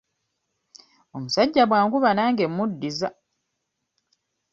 Omusajja 1.15 1.63
bw'ankuba 1.69 2.09
nange 2.13 2.43
mmuddiza. 2.49 3.09